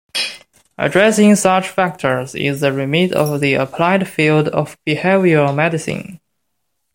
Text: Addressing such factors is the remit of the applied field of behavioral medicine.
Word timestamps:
Addressing 0.79 1.35
such 1.35 1.69
factors 1.69 2.33
is 2.33 2.61
the 2.61 2.73
remit 2.73 3.11
of 3.11 3.39
the 3.39 3.53
applied 3.53 4.07
field 4.07 4.47
of 4.47 4.75
behavioral 4.83 5.53
medicine. 5.53 6.19